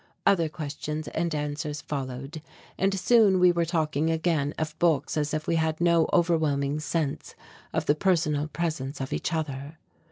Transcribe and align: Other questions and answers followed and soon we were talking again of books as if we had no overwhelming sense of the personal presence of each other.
Other 0.25 0.49
questions 0.49 1.07
and 1.09 1.35
answers 1.35 1.79
followed 1.79 2.41
and 2.75 2.91
soon 2.99 3.39
we 3.39 3.51
were 3.51 3.65
talking 3.67 4.09
again 4.09 4.55
of 4.57 4.73
books 4.79 5.15
as 5.15 5.31
if 5.31 5.45
we 5.45 5.57
had 5.57 5.79
no 5.79 6.09
overwhelming 6.11 6.79
sense 6.79 7.35
of 7.71 7.85
the 7.85 7.93
personal 7.93 8.47
presence 8.47 8.99
of 8.99 9.13
each 9.13 9.31
other. 9.31 9.77